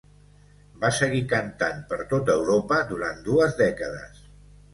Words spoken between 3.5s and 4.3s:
dècades.